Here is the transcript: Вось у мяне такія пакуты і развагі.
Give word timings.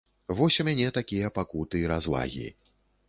Вось 0.37 0.55
у 0.61 0.63
мяне 0.69 0.87
такія 0.97 1.31
пакуты 1.37 1.75
і 1.83 1.91
развагі. 1.93 2.47